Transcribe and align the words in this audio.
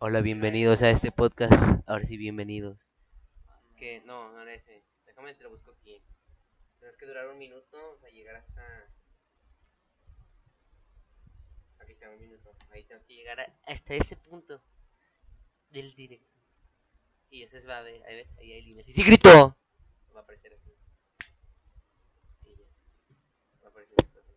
Hola, 0.00 0.20
bienvenidos 0.20 0.82
a 0.82 0.90
este 0.90 1.12
podcast. 1.12 1.82
Ahora 1.86 2.04
sí, 2.04 2.16
bienvenidos. 2.16 2.90
Que 3.76 4.00
no, 4.00 4.32
no 4.32 4.40
era 4.40 4.54
ese. 4.54 4.82
Déjame 5.06 5.34
te 5.34 5.44
lo 5.44 5.50
busco 5.50 5.70
aquí. 5.72 6.02
Tienes 6.78 6.96
que 6.96 7.06
durar 7.06 7.28
un 7.28 7.38
minuto, 7.38 7.92
o 7.92 7.98
sea, 7.98 8.08
llegar 8.10 8.36
hasta. 8.36 8.62
Aquí 11.78 11.92
está, 11.92 12.10
un 12.10 12.18
minuto. 12.18 12.50
Ahí 12.70 12.84
tienes 12.84 13.04
que 13.06 13.14
llegar 13.14 13.40
a- 13.40 13.54
hasta 13.66 13.94
ese 13.94 14.16
punto 14.16 14.62
del 15.70 15.94
directo. 15.94 16.38
Y 17.30 17.42
ese 17.42 17.58
es 17.58 17.68
va 17.68 17.78
a 17.78 17.82
ver, 17.82 18.02
ahí 18.04 18.16
ves, 18.16 18.28
ahí 18.38 18.52
hay 18.52 18.62
líneas. 18.62 18.88
¡Y 18.88 18.92
si 18.92 19.02
grito! 19.04 19.56
Va 20.16 20.20
a 20.20 20.22
aparecer 20.22 20.52
así. 20.54 20.72
Y 22.44 22.56
ya. 22.56 22.64
Va 23.62 23.68
a 23.68 23.70
aparecer 23.70 23.96
así. 24.00 24.34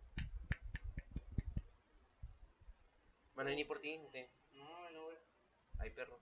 Van 3.35 3.47
a 3.47 3.49
venir 3.49 3.67
por 3.67 3.79
ti, 3.79 3.99
¿qué? 4.11 4.29
No, 5.83 5.89
no, 5.89 5.89
güey. 5.89 5.89
Ay, 5.89 5.89
perro. 5.95 6.19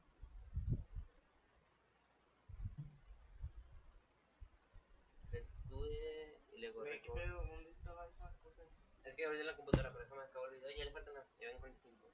Let's 5.32 5.50
do 5.70 5.86
it. 5.86 6.40
Y 6.54 6.62
luego 6.62 6.80
Güey, 6.82 7.02
¿qué 7.02 7.08
record. 7.10 7.22
pedo? 7.22 7.46
¿Dónde 7.46 7.70
estaba 7.72 8.06
esa 8.08 8.34
cosa? 8.42 8.64
Es 9.04 9.16
que 9.16 9.24
en 9.24 9.46
la 9.46 9.56
computadora, 9.56 9.92
pero 9.92 10.04
déjame 10.04 10.24
acabo 10.24 10.46
el 10.48 10.56
video. 10.56 10.70
Ya 10.78 10.86
le 10.86 10.92
faltan 10.92 11.14
nada. 11.14 11.28
Ya 11.40 11.48
ven 11.48 11.60
45. 11.60 12.12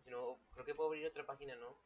Si 0.00 0.10
no, 0.10 0.38
creo 0.52 0.64
que 0.64 0.74
puedo 0.74 0.88
abrir 0.90 1.06
otra 1.06 1.26
página, 1.26 1.56
¿no? 1.56 1.70
O 1.70 1.80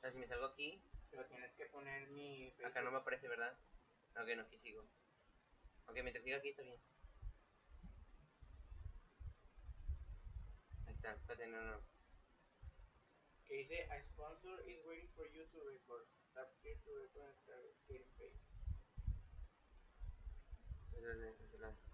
sea, 0.00 0.10
si 0.10 0.18
me 0.18 0.26
salgo 0.26 0.44
aquí, 0.46 0.82
Pero 1.10 1.26
tienes 1.26 1.52
que 1.54 1.66
poner 1.66 2.08
mi 2.10 2.50
Facebook. 2.50 2.66
acá 2.66 2.82
no 2.82 2.90
me 2.90 2.98
aparece, 2.98 3.26
¿verdad? 3.28 3.58
Ok, 4.16 4.28
no, 4.36 4.42
aquí 4.42 4.58
sigo. 4.58 4.86
Ok, 5.86 5.96
mientras 6.02 6.24
siga 6.24 6.38
aquí 6.38 6.48
está 6.48 6.62
bien. 6.62 6.80
Ahí 10.86 10.94
está, 10.94 11.12
espérate, 11.14 11.46
no, 11.46 11.64
no. 11.64 11.80
Que 13.46 13.54
dice, 13.56 13.84
a 13.90 14.00
sponsor 14.02 14.60
is 14.68 14.84
waiting 14.86 15.08
for 15.14 15.26
you 15.30 15.44
to 15.46 15.58
record. 15.64 16.06
Tap 16.34 16.48
here 16.62 16.76
to 16.84 16.90
record 16.96 17.28
and 17.28 17.38
start 17.38 17.62
getting 17.86 18.08
paid. 18.18 18.34
Esa 20.92 21.68
es- 21.68 21.93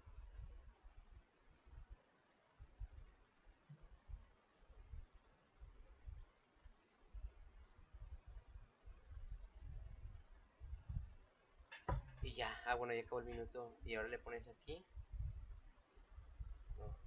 Ya, 12.35 12.49
ah 12.65 12.75
bueno, 12.75 12.93
ya 12.93 13.01
acabó 13.01 13.19
el 13.19 13.27
minuto. 13.27 13.77
Y 13.85 13.95
ahora 13.95 14.09
le 14.09 14.19
pones 14.19 14.47
aquí. 14.47 14.85